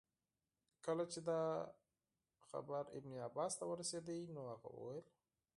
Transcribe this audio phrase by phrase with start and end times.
[0.85, 1.41] کله چي دا
[2.49, 5.05] خبر ابن عباس ته ورسېدی نو هغه وویل.